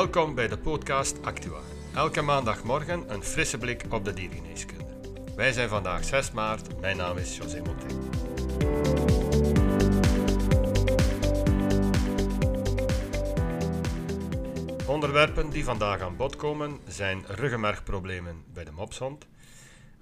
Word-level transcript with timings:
Welkom 0.00 0.34
bij 0.34 0.48
de 0.48 0.58
podcast 0.58 1.22
Actua. 1.22 1.60
Elke 1.94 2.22
maandagmorgen 2.22 3.12
een 3.12 3.22
frisse 3.22 3.58
blik 3.58 3.84
op 3.90 4.04
de 4.04 4.12
diergeneeskunde. 4.12 4.84
Wij 5.36 5.52
zijn 5.52 5.68
vandaag 5.68 6.04
6 6.04 6.30
maart. 6.30 6.80
Mijn 6.80 6.96
naam 6.96 7.16
is 7.16 7.36
José 7.36 7.62
Motet. 7.62 7.94
Onderwerpen 14.86 15.50
die 15.50 15.64
vandaag 15.64 16.00
aan 16.00 16.16
bod 16.16 16.36
komen 16.36 16.78
zijn 16.86 17.24
ruggenmergproblemen 17.26 18.44
bij 18.52 18.64
de 18.64 18.72
mopshond, 18.72 19.26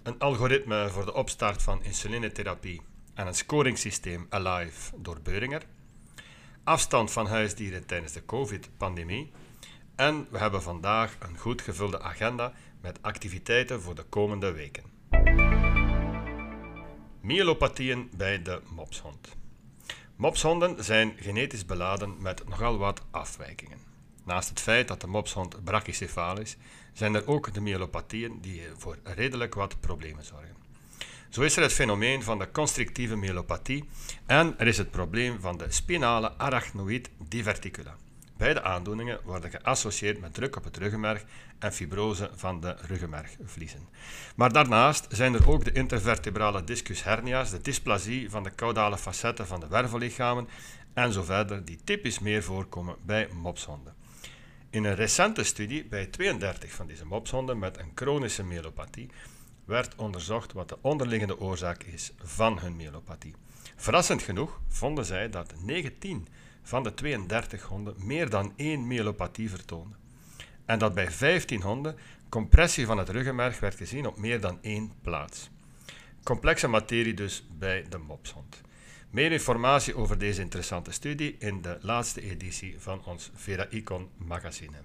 een 0.02 0.19
algoritme 0.19 0.88
voor 0.88 1.05
de 1.05 1.15
opstart 1.15 1.62
van 1.62 1.83
insulinetherapie 1.83 2.83
en 3.15 3.27
een 3.27 3.34
scoringssysteem 3.34 4.27
Alive 4.28 4.92
door 4.96 5.20
Beuringer, 5.23 5.62
afstand 6.65 7.10
van 7.10 7.27
huisdieren 7.27 7.87
tijdens 7.87 8.12
de 8.12 8.24
COVID-pandemie 8.24 9.30
en 9.98 10.27
we 10.30 10.38
hebben 10.38 10.62
vandaag 10.62 11.16
een 11.19 11.38
goed 11.38 11.62
gevulde 11.62 12.01
agenda 12.01 12.52
met 12.80 12.98
activiteiten 13.02 13.83
voor 13.83 13.95
de 13.95 14.02
komende 14.02 14.52
weken. 14.52 14.84
Myelopathieën 17.20 18.11
bij 18.16 18.42
de 18.42 18.61
mopshond. 18.75 19.37
Mopshonden 20.16 20.84
zijn 20.84 21.15
genetisch 21.16 21.66
beladen 21.66 22.15
met 22.19 22.48
nogal 22.48 22.79
wat 22.79 23.03
afwijkingen. 23.11 23.79
Naast 24.25 24.48
het 24.48 24.61
feit 24.61 24.89
dat 24.89 25.01
de 25.01 25.06
mopshond 25.06 25.65
brachycefaal 25.65 26.41
is, 26.41 26.56
zijn 26.92 27.15
er 27.15 27.27
ook 27.27 27.55
de 27.55 27.61
myelopathieën 27.61 28.41
die 28.41 28.62
voor 28.77 28.98
redelijk 29.03 29.55
wat 29.55 29.80
problemen 29.80 30.25
zorgen. 30.25 30.56
Zo 31.28 31.42
is 31.42 31.56
er 31.56 31.62
het 31.62 31.73
fenomeen 31.73 32.23
van 32.23 32.39
de 32.39 32.51
constrictieve 32.51 33.17
myelopathie 33.17 33.89
en 34.27 34.59
er 34.59 34.67
is 34.67 34.78
het 34.78 34.91
probleem 34.91 35.41
van 35.41 35.59
de 35.59 35.67
spinale 35.69 36.33
arachnoïd 36.33 37.11
diverticula. 37.28 37.97
Beide 38.39 38.62
aandoeningen 38.62 39.20
worden 39.25 39.50
geassocieerd 39.50 40.20
met 40.20 40.34
druk 40.34 40.56
op 40.56 40.64
het 40.64 40.77
ruggenmerg 40.77 41.25
en 41.58 41.72
fibrose 41.72 42.31
van 42.34 42.61
de 42.61 42.77
ruggenmergvliezen. 42.81 43.89
Maar 44.36 44.53
daarnaast 44.53 45.06
zijn 45.11 45.34
er 45.34 45.48
ook 45.48 45.64
de 45.64 45.72
intervertebrale 45.72 46.64
discus 46.64 47.05
hernia's, 47.05 47.50
de 47.50 47.61
dysplasie 47.61 48.31
van 48.31 48.42
de 48.42 48.55
caudale 48.55 48.98
facetten 48.98 49.47
van 49.47 49.61
de 49.61 49.69
wervellichamen 49.69 50.48
en 50.94 51.12
zo 51.12 51.22
verder, 51.22 51.64
die 51.64 51.78
typisch 51.84 52.19
meer 52.19 52.42
voorkomen 52.42 52.97
bij 53.03 53.28
mopshonden. 53.33 53.94
In 54.70 54.84
een 54.84 54.94
recente 54.94 55.44
studie 55.44 55.84
bij 55.84 56.06
32 56.06 56.72
van 56.72 56.86
deze 56.86 57.06
mopshonden 57.06 57.59
met 57.59 57.78
een 57.78 57.92
chronische 57.94 58.44
myelopathie 58.44 59.11
werd 59.64 59.94
onderzocht 59.97 60.53
wat 60.53 60.69
de 60.69 60.78
onderliggende 60.81 61.41
oorzaak 61.41 61.83
is 61.83 62.12
van 62.22 62.59
hun 62.59 62.77
myelopathie. 62.77 63.34
Verrassend 63.77 64.22
genoeg 64.22 64.61
vonden 64.69 65.05
zij 65.05 65.31
dat 65.31 65.55
19 65.64 66.28
van 66.69 66.83
de 66.83 66.94
32 66.94 67.62
honden 67.62 67.94
meer 67.98 68.30
dan 68.30 68.52
één 68.56 68.86
myelopathie 68.86 69.50
vertoonden. 69.50 69.97
En 70.64 70.78
dat 70.78 70.94
bij 70.94 71.10
15 71.10 71.62
honden 71.62 71.97
compressie 72.28 72.86
van 72.86 72.98
het 72.98 73.08
ruggenmerg 73.08 73.60
werd 73.60 73.75
gezien 73.75 74.06
op 74.06 74.19
meer 74.19 74.41
dan 74.41 74.58
één 74.62 74.92
plaats. 75.02 75.50
Complexe 76.22 76.69
materie 76.69 77.14
dus 77.14 77.47
bij 77.58 77.84
de 77.88 77.98
mopshond. 77.98 78.60
Meer 79.10 79.33
informatie 79.33 79.97
over 79.97 80.19
deze 80.19 80.41
interessante 80.41 80.92
studie 80.92 81.36
in 81.38 81.62
de 81.62 81.78
laatste 81.80 82.22
editie 82.22 82.75
van 82.78 83.05
ons 83.05 83.30
Vera 83.34 83.66
Icon 83.70 84.08
magazine. 84.16 84.77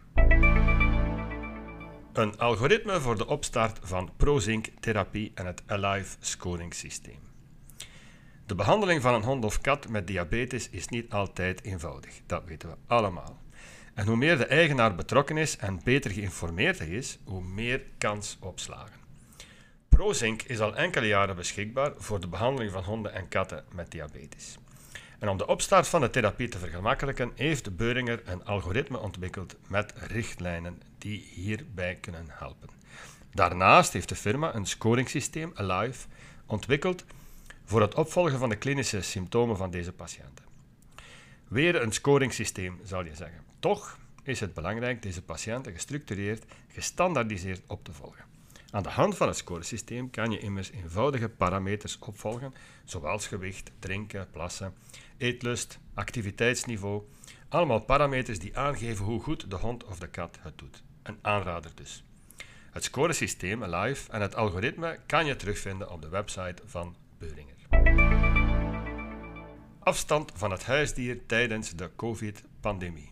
Een 2.13 2.37
algoritme 2.37 3.01
voor 3.01 3.17
de 3.17 3.27
opstart 3.27 3.79
van 3.81 4.09
ProZinc 4.17 4.67
therapie 4.79 5.31
en 5.35 5.45
het 5.45 5.63
Alive 5.65 6.15
scoring 6.19 6.73
systeem. 6.73 7.32
De 8.45 8.55
behandeling 8.55 9.01
van 9.01 9.13
een 9.13 9.23
hond 9.23 9.45
of 9.45 9.61
kat 9.61 9.87
met 9.87 10.07
diabetes 10.07 10.69
is 10.69 10.87
niet 10.87 11.11
altijd 11.11 11.63
eenvoudig, 11.63 12.21
dat 12.25 12.43
weten 12.45 12.69
we 12.69 12.75
allemaal. 12.87 13.41
En 13.93 14.07
hoe 14.07 14.15
meer 14.15 14.37
de 14.37 14.45
eigenaar 14.45 14.95
betrokken 14.95 15.37
is 15.37 15.57
en 15.57 15.81
beter 15.83 16.11
geïnformeerd 16.11 16.79
hij 16.79 16.87
is, 16.87 17.19
hoe 17.23 17.43
meer 17.43 17.81
kans 17.97 18.37
op 18.39 18.59
slagen. 18.59 18.99
ProZinc 19.89 20.41
is 20.41 20.59
al 20.59 20.75
enkele 20.75 21.07
jaren 21.07 21.35
beschikbaar 21.35 21.91
voor 21.97 22.19
de 22.19 22.27
behandeling 22.27 22.71
van 22.71 22.83
honden 22.83 23.13
en 23.13 23.27
katten 23.27 23.63
met 23.71 23.91
diabetes. 23.91 24.57
En 25.19 25.29
om 25.29 25.37
de 25.37 25.47
opstart 25.47 25.87
van 25.87 26.01
de 26.01 26.09
therapie 26.09 26.47
te 26.47 26.57
vergemakkelijken, 26.57 27.31
heeft 27.35 27.75
Beuringer 27.75 28.21
een 28.25 28.45
algoritme 28.45 28.99
ontwikkeld 28.99 29.55
met 29.67 29.93
richtlijnen 29.95 30.81
die 30.97 31.19
hierbij 31.33 31.95
kunnen 31.95 32.25
helpen. 32.27 32.69
Daarnaast 33.33 33.93
heeft 33.93 34.09
de 34.09 34.15
firma 34.15 34.55
een 34.55 34.65
scoringssysteem, 34.65 35.51
Alive, 35.53 36.07
ontwikkeld 36.45 37.05
voor 37.65 37.81
het 37.81 37.95
opvolgen 37.95 38.39
van 38.39 38.49
de 38.49 38.55
klinische 38.55 39.01
symptomen 39.01 39.57
van 39.57 39.71
deze 39.71 39.91
patiënten. 39.91 40.45
Weer 41.47 41.81
een 41.81 41.91
scoringssysteem, 41.91 42.79
zal 42.83 43.05
je 43.05 43.15
zeggen. 43.15 43.43
Toch 43.59 43.97
is 44.23 44.39
het 44.39 44.53
belangrijk 44.53 45.01
deze 45.01 45.21
patiënten 45.21 45.73
gestructureerd, 45.73 46.45
gestandaardiseerd 46.67 47.61
op 47.67 47.83
te 47.83 47.93
volgen. 47.93 48.25
Aan 48.71 48.83
de 48.83 48.89
hand 48.89 49.17
van 49.17 49.27
het 49.27 49.37
scoresysteem 49.37 50.09
kan 50.09 50.31
je 50.31 50.39
immers 50.39 50.71
eenvoudige 50.71 51.29
parameters 51.29 51.99
opvolgen, 51.99 52.53
zoals 52.83 53.27
gewicht, 53.27 53.71
drinken, 53.79 54.27
plassen, 54.31 54.73
eetlust, 55.17 55.79
activiteitsniveau. 55.93 57.03
Allemaal 57.49 57.79
parameters 57.79 58.39
die 58.39 58.57
aangeven 58.57 59.05
hoe 59.05 59.21
goed 59.21 59.49
de 59.49 59.55
hond 59.55 59.83
of 59.83 59.99
de 59.99 60.07
kat 60.07 60.37
het 60.41 60.57
doet. 60.57 60.83
Een 61.03 61.17
aanrader 61.21 61.71
dus. 61.75 62.03
Het 62.71 62.83
scoresysteem 62.83 63.63
Alive 63.63 64.11
en 64.11 64.21
het 64.21 64.35
algoritme 64.35 64.99
kan 65.05 65.25
je 65.25 65.35
terugvinden 65.35 65.91
op 65.91 66.01
de 66.01 66.09
website 66.09 66.61
van 66.65 66.95
Afstand 69.79 70.31
van 70.35 70.51
het 70.51 70.65
huisdier 70.65 71.25
tijdens 71.25 71.69
de 71.69 71.89
COVID-pandemie. 71.95 73.11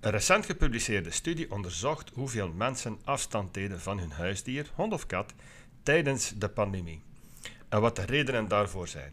Een 0.00 0.10
recent 0.10 0.46
gepubliceerde 0.46 1.10
studie 1.10 1.50
onderzocht 1.50 2.10
hoeveel 2.14 2.52
mensen 2.52 2.98
afstand 3.04 3.54
deden 3.54 3.80
van 3.80 3.98
hun 3.98 4.10
huisdier, 4.10 4.70
hond 4.74 4.92
of 4.92 5.06
kat, 5.06 5.34
tijdens 5.82 6.32
de 6.36 6.48
pandemie 6.48 7.02
en 7.68 7.80
wat 7.80 7.96
de 7.96 8.04
redenen 8.04 8.48
daarvoor 8.48 8.88
zijn. 8.88 9.12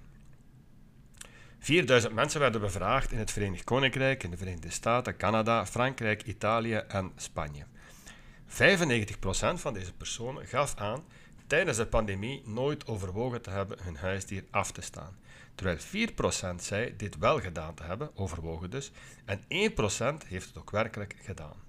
4000 1.59 2.13
mensen 2.13 2.39
werden 2.39 2.61
bevraagd 2.61 3.11
in 3.11 3.17
het 3.17 3.31
Verenigd 3.31 3.63
Koninkrijk, 3.63 4.23
in 4.23 4.29
de 4.29 4.37
Verenigde 4.37 4.69
Staten, 4.69 5.17
Canada, 5.17 5.65
Frankrijk, 5.65 6.23
Italië 6.23 6.75
en 6.75 7.11
Spanje. 7.15 7.65
95% 8.47 8.47
van 9.53 9.73
deze 9.73 9.93
personen 9.93 10.45
gaf 10.45 10.75
aan 10.75 11.03
tijdens 11.47 11.77
de 11.77 11.85
pandemie 11.85 12.41
nooit 12.45 12.87
overwogen 12.87 13.41
te 13.41 13.49
hebben 13.49 13.77
hun 13.81 13.95
huisdier 13.95 14.43
af 14.51 14.71
te 14.71 14.81
staan. 14.81 15.17
Terwijl 15.55 15.77
4% 15.77 16.55
zei 16.61 16.95
dit 16.95 17.17
wel 17.17 17.39
gedaan 17.39 17.73
te 17.73 17.83
hebben, 17.83 18.17
overwogen 18.17 18.69
dus, 18.69 18.91
en 19.25 19.41
1% 19.41 20.27
heeft 20.27 20.47
het 20.47 20.57
ook 20.57 20.71
werkelijk 20.71 21.15
gedaan. 21.21 21.63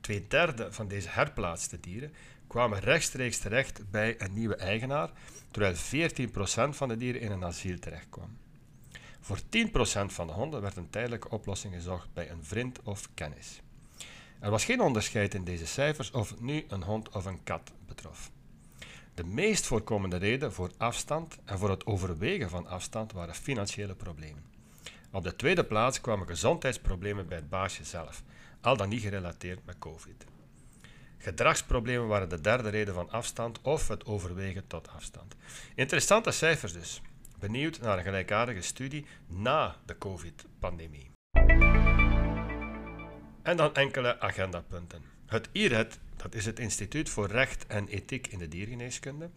Twee 0.00 0.26
derde 0.28 0.72
van 0.72 0.88
deze 0.88 1.08
herplaatste 1.08 1.80
dieren 1.80 2.12
kwamen 2.46 2.78
rechtstreeks 2.78 3.38
terecht 3.38 3.90
bij 3.90 4.20
een 4.20 4.32
nieuwe 4.32 4.56
eigenaar, 4.56 5.10
terwijl 5.50 5.74
14% 5.74 6.76
van 6.76 6.88
de 6.88 6.96
dieren 6.96 7.20
in 7.20 7.30
een 7.30 7.44
asiel 7.44 7.78
terechtkwam. 7.78 8.38
Voor 9.20 9.38
10% 9.38 9.40
van 10.06 10.26
de 10.26 10.32
honden 10.32 10.60
werd 10.60 10.76
een 10.76 10.90
tijdelijke 10.90 11.28
oplossing 11.28 11.74
gezocht 11.74 12.12
bij 12.12 12.30
een 12.30 12.44
vriend 12.44 12.82
of 12.82 13.08
kennis. 13.14 13.60
Er 14.40 14.50
was 14.50 14.64
geen 14.64 14.80
onderscheid 14.80 15.34
in 15.34 15.44
deze 15.44 15.66
cijfers 15.66 16.10
of 16.10 16.30
het 16.30 16.40
nu 16.40 16.64
een 16.68 16.82
hond 16.82 17.08
of 17.08 17.24
een 17.24 17.42
kat 17.42 17.72
betrof. 17.86 18.30
De 19.16 19.24
meest 19.24 19.66
voorkomende 19.66 20.16
reden 20.16 20.52
voor 20.52 20.70
afstand 20.76 21.38
en 21.44 21.58
voor 21.58 21.70
het 21.70 21.86
overwegen 21.86 22.50
van 22.50 22.66
afstand 22.66 23.12
waren 23.12 23.34
financiële 23.34 23.94
problemen. 23.94 24.44
Op 25.12 25.24
de 25.24 25.36
tweede 25.36 25.64
plaats 25.64 26.00
kwamen 26.00 26.26
gezondheidsproblemen 26.26 27.28
bij 27.28 27.36
het 27.36 27.48
baasje 27.48 27.84
zelf, 27.84 28.22
al 28.60 28.76
dan 28.76 28.88
niet 28.88 29.00
gerelateerd 29.00 29.66
met 29.66 29.78
COVID. 29.78 30.24
Gedragsproblemen 31.18 32.06
waren 32.06 32.28
de 32.28 32.40
derde 32.40 32.68
reden 32.68 32.94
van 32.94 33.10
afstand 33.10 33.60
of 33.62 33.88
het 33.88 34.06
overwegen 34.06 34.66
tot 34.66 34.88
afstand. 34.88 35.34
Interessante 35.74 36.30
cijfers 36.30 36.72
dus. 36.72 37.02
Benieuwd 37.38 37.80
naar 37.80 37.98
een 37.98 38.04
gelijkaardige 38.04 38.62
studie 38.62 39.06
na 39.26 39.76
de 39.86 39.98
COVID-pandemie. 39.98 41.10
En 43.42 43.56
dan 43.56 43.74
enkele 43.74 44.20
agendapunten. 44.20 45.02
Het 45.26 45.48
IRED 45.52 45.98
dat 46.26 46.34
is 46.34 46.46
het 46.46 46.58
Instituut 46.58 47.08
voor 47.08 47.26
Recht 47.26 47.66
en 47.66 47.88
Ethiek 47.88 48.26
in 48.26 48.38
de 48.38 48.48
Diergeneeskunde, 48.48 49.30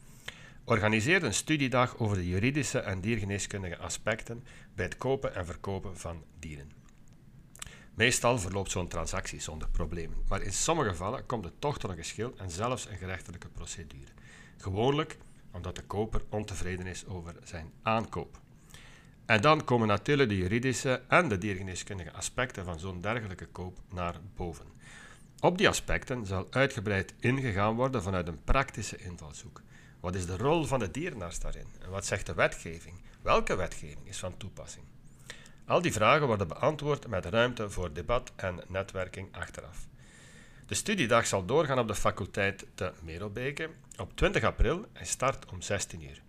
organiseert 0.63 1.23
een 1.23 1.33
studiedag 1.33 1.97
over 1.97 2.17
de 2.17 2.27
juridische 2.27 2.79
en 2.79 3.01
diergeneeskundige 3.01 3.77
aspecten 3.77 4.43
bij 4.75 4.85
het 4.85 4.97
kopen 4.97 5.35
en 5.35 5.45
verkopen 5.45 5.97
van 5.97 6.23
dieren. 6.39 6.71
Meestal 7.93 8.39
verloopt 8.39 8.71
zo'n 8.71 8.87
transactie 8.87 9.39
zonder 9.39 9.69
problemen, 9.69 10.17
maar 10.27 10.41
in 10.41 10.53
sommige 10.53 10.89
gevallen 10.89 11.25
komt 11.25 11.43
het 11.43 11.61
toch 11.61 11.79
tot 11.79 11.89
een 11.89 11.95
geschil 11.95 12.33
en 12.37 12.51
zelfs 12.51 12.87
een 12.87 12.97
gerechtelijke 12.97 13.49
procedure. 13.49 14.11
Gewoonlijk 14.57 15.17
omdat 15.51 15.75
de 15.75 15.83
koper 15.83 16.21
ontevreden 16.29 16.87
is 16.87 17.05
over 17.05 17.35
zijn 17.43 17.71
aankoop. 17.81 18.39
En 19.25 19.41
dan 19.41 19.63
komen 19.63 19.87
natuurlijk 19.87 20.29
de 20.29 20.37
juridische 20.37 21.01
en 21.07 21.27
de 21.27 21.37
diergeneeskundige 21.37 22.11
aspecten 22.11 22.65
van 22.65 22.79
zo'n 22.79 23.01
dergelijke 23.01 23.45
koop 23.45 23.77
naar 23.89 24.15
boven. 24.35 24.77
Op 25.41 25.57
die 25.57 25.67
aspecten 25.67 26.25
zal 26.25 26.47
uitgebreid 26.49 27.13
ingegaan 27.19 27.75
worden 27.75 28.03
vanuit 28.03 28.27
een 28.27 28.43
praktische 28.43 28.97
invalshoek. 28.97 29.61
Wat 29.99 30.15
is 30.15 30.25
de 30.25 30.37
rol 30.37 30.65
van 30.65 30.79
de 30.79 30.91
dierenarts 30.91 31.39
daarin? 31.39 31.67
En 31.81 31.89
wat 31.89 32.05
zegt 32.05 32.25
de 32.25 32.33
wetgeving? 32.33 32.95
Welke 33.21 33.55
wetgeving 33.55 34.07
is 34.07 34.17
van 34.17 34.37
toepassing? 34.37 34.85
Al 35.65 35.81
die 35.81 35.93
vragen 35.93 36.27
worden 36.27 36.47
beantwoord 36.47 37.07
met 37.07 37.25
ruimte 37.25 37.69
voor 37.69 37.93
debat 37.93 38.31
en 38.35 38.59
netwerking 38.67 39.35
achteraf. 39.35 39.87
De 40.65 40.75
studiedag 40.75 41.27
zal 41.27 41.45
doorgaan 41.45 41.79
op 41.79 41.87
de 41.87 41.95
faculteit 41.95 42.65
te 42.75 42.91
Merelbeke 43.01 43.69
op 43.97 44.15
20 44.15 44.43
april 44.43 44.85
en 44.93 45.05
start 45.05 45.51
om 45.51 45.61
16 45.61 46.03
uur. 46.03 46.21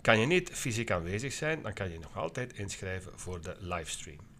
Kan 0.00 0.20
je 0.20 0.26
niet 0.26 0.50
fysiek 0.50 0.90
aanwezig 0.90 1.32
zijn, 1.32 1.62
dan 1.62 1.72
kan 1.72 1.90
je 1.90 1.98
nog 1.98 2.16
altijd 2.16 2.52
inschrijven 2.52 3.12
voor 3.14 3.40
de 3.40 3.56
livestream. 3.58 4.33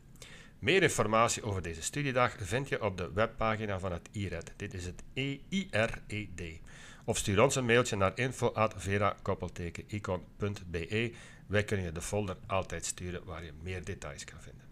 Meer 0.65 0.83
informatie 0.83 1.43
over 1.43 1.63
deze 1.63 1.83
studiedag 1.83 2.35
vind 2.39 2.69
je 2.69 2.83
op 2.83 2.97
de 2.97 3.13
webpagina 3.13 3.79
van 3.79 3.93
het 3.93 4.09
IRED. 4.13 4.53
Dit 4.57 4.75
is 4.75 4.87
het 4.87 5.03
IRED. 5.49 6.61
Of 7.05 7.17
stuur 7.17 7.43
ons 7.43 7.55
een 7.55 7.65
mailtje 7.65 7.97
naar 7.97 8.13
info.vera-icon.be. 8.15 11.13
Wij 11.47 11.65
kunnen 11.65 11.87
je 11.87 11.93
de 11.93 12.03
folder 12.03 12.37
altijd 12.47 12.85
sturen 12.85 13.25
waar 13.25 13.45
je 13.45 13.53
meer 13.63 13.85
details 13.85 14.25
kan 14.25 14.39
vinden. 14.41 14.65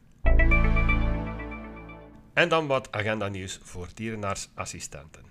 En 2.32 2.48
dan 2.48 2.66
wat 2.66 2.92
agenda 2.92 3.28
nieuws 3.28 3.60
voor 3.62 3.88
dierenaarsassistenten. 3.94 5.24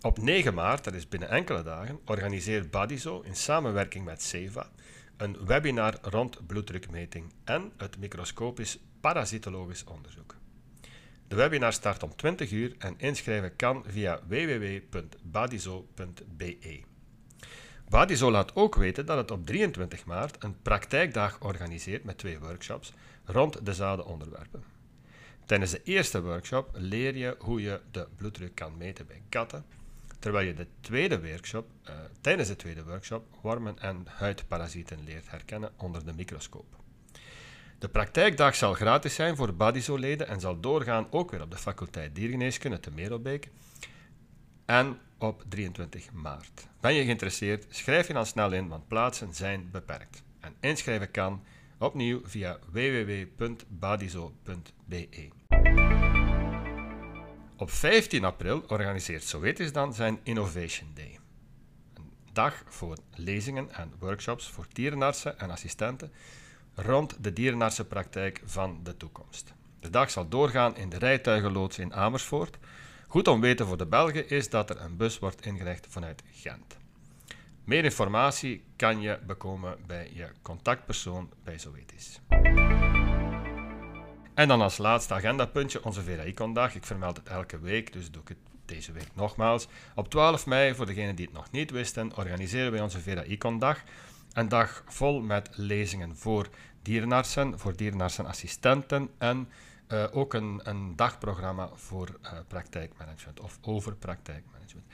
Op 0.00 0.18
9 0.18 0.54
maart, 0.54 0.84
dat 0.84 0.94
is 0.94 1.08
binnen 1.08 1.28
enkele 1.28 1.62
dagen, 1.62 2.00
organiseert 2.04 2.70
Badiso 2.70 3.20
in 3.20 3.36
samenwerking 3.36 4.04
met 4.04 4.22
SEVA 4.22 4.70
een 5.16 5.46
webinar 5.46 5.98
rond 6.02 6.46
bloeddrukmeting 6.46 7.32
en 7.44 7.72
het 7.76 7.98
microscopisch 7.98 8.78
parasitologisch 9.02 9.84
onderzoek. 9.84 10.36
De 11.28 11.36
webinar 11.36 11.72
start 11.72 12.02
om 12.02 12.16
20 12.16 12.50
uur 12.50 12.74
en 12.78 12.94
inschrijven 12.98 13.56
kan 13.56 13.84
via 13.86 14.20
www.badizo.be. 14.26 16.80
Badizo 17.88 18.30
laat 18.30 18.56
ook 18.56 18.74
weten 18.74 19.06
dat 19.06 19.16
het 19.16 19.30
op 19.30 19.46
23 19.46 20.04
maart 20.04 20.44
een 20.44 20.62
praktijkdag 20.62 21.40
organiseert 21.40 22.04
met 22.04 22.18
twee 22.18 22.38
workshops 22.38 22.92
rond 23.24 23.66
dezelfde 23.66 24.04
onderwerpen. 24.04 24.62
Tijdens 25.44 25.70
de 25.70 25.82
eerste 25.82 26.22
workshop 26.22 26.70
leer 26.72 27.16
je 27.16 27.36
hoe 27.38 27.62
je 27.62 27.80
de 27.90 28.08
bloeddruk 28.16 28.54
kan 28.54 28.76
meten 28.76 29.06
bij 29.06 29.22
katten, 29.28 29.64
terwijl 30.18 30.46
je 30.46 30.54
de 30.54 30.66
tweede 30.80 31.28
workshop, 31.28 31.70
uh, 31.88 31.94
tijdens 32.20 32.48
de 32.48 32.56
tweede 32.56 32.84
workshop 32.84 33.26
wormen 33.42 33.78
en 33.78 34.06
huidparasieten 34.06 35.04
leert 35.04 35.30
herkennen 35.30 35.72
onder 35.76 36.04
de 36.04 36.12
microscoop. 36.12 36.81
De 37.82 37.88
praktijkdag 37.88 38.54
zal 38.54 38.74
gratis 38.74 39.14
zijn 39.14 39.36
voor 39.36 39.54
Badizo-leden 39.54 40.28
en 40.28 40.40
zal 40.40 40.60
doorgaan 40.60 41.06
ook 41.10 41.30
weer 41.30 41.42
op 41.42 41.50
de 41.50 41.56
faculteit 41.56 42.14
Diergeneeskunde 42.14 42.80
te 42.80 42.90
Merelbeek 42.90 43.48
en 44.66 44.98
op 45.18 45.44
23 45.48 46.12
maart. 46.12 46.68
Ben 46.80 46.94
je 46.94 47.04
geïnteresseerd? 47.04 47.66
Schrijf 47.68 48.06
je 48.06 48.12
dan 48.12 48.26
snel 48.26 48.52
in, 48.52 48.68
want 48.68 48.88
plaatsen 48.88 49.34
zijn 49.34 49.68
beperkt. 49.70 50.22
En 50.40 50.54
inschrijven 50.60 51.10
kan 51.10 51.44
opnieuw 51.78 52.20
via 52.24 52.58
www.badizo.be. 52.70 53.68
Op 57.56 57.70
15 57.70 58.24
april 58.24 58.64
organiseert 58.66 59.22
Sowetis 59.22 59.72
dan 59.72 59.94
zijn 59.94 60.20
Innovation 60.22 60.90
Day. 60.94 61.18
Een 61.94 62.12
dag 62.32 62.62
voor 62.66 62.96
lezingen 63.14 63.72
en 63.74 63.92
workshops 63.98 64.50
voor 64.50 64.66
dierenartsen 64.72 65.38
en 65.38 65.50
assistenten 65.50 66.12
rond 66.74 67.16
de 67.24 67.32
dierenartsenpraktijk 67.32 68.40
van 68.44 68.80
de 68.82 68.96
toekomst. 68.96 69.52
De 69.80 69.90
dag 69.90 70.10
zal 70.10 70.28
doorgaan 70.28 70.76
in 70.76 70.88
de 70.88 70.98
rijtuigenloods 70.98 71.78
in 71.78 71.94
Amersfoort. 71.94 72.58
Goed 73.06 73.28
om 73.28 73.40
weten 73.40 73.66
voor 73.66 73.76
de 73.76 73.86
Belgen 73.86 74.28
is 74.28 74.50
dat 74.50 74.70
er 74.70 74.80
een 74.80 74.96
bus 74.96 75.18
wordt 75.18 75.46
ingericht 75.46 75.86
vanuit 75.90 76.22
Gent. 76.32 76.76
Meer 77.64 77.84
informatie 77.84 78.64
kan 78.76 79.00
je 79.00 79.18
bekomen 79.26 79.76
bij 79.86 80.10
je 80.14 80.28
contactpersoon 80.42 81.30
bij 81.44 81.58
Zoetis. 81.58 82.20
En 84.34 84.48
dan 84.48 84.60
als 84.60 84.78
laatste 84.78 85.14
agendapuntje 85.14 85.84
onze 85.84 86.02
VRI-dag. 86.02 86.74
Ik 86.74 86.84
vermeld 86.84 87.16
het 87.16 87.28
elke 87.28 87.60
week, 87.60 87.92
dus 87.92 88.10
doe 88.10 88.22
ik 88.22 88.28
het 88.28 88.38
deze 88.64 88.92
week 88.92 89.08
nogmaals. 89.14 89.68
Op 89.94 90.08
12 90.08 90.46
mei, 90.46 90.74
voor 90.74 90.86
degenen 90.86 91.14
die 91.14 91.24
het 91.24 91.34
nog 91.34 91.50
niet 91.50 91.70
wisten, 91.70 92.16
organiseren 92.16 92.72
wij 92.72 92.80
onze 92.80 93.00
VRI-dag. 93.00 93.82
Een 94.32 94.48
dag 94.48 94.82
vol 94.86 95.20
met 95.20 95.48
lezingen 95.52 96.16
voor 96.16 96.48
dierenartsen, 96.82 97.58
voor 97.58 97.76
dierenartsenassistenten 97.76 99.10
en 99.18 99.48
uh, 99.88 100.04
ook 100.12 100.34
een, 100.34 100.60
een, 100.64 100.96
dagprogramma 100.96 101.68
voor 101.74 102.18
uh, 102.22 102.32
praktijkmanagement 102.48 103.40
of 103.40 103.58
over 103.60 103.94
praktijkmanagement. 103.94 104.86